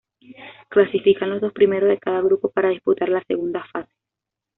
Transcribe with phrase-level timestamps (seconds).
[0.69, 3.93] Clasifican los dos primeros de cada grupo para disputar la segunda fase.